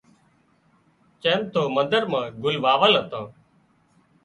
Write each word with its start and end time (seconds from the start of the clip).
چم 1.21 1.41
تو 1.53 1.61
مندر 1.75 2.03
مان 2.11 2.25
گُل 2.43 2.55
واول 2.63 2.93
هتان 2.99 3.25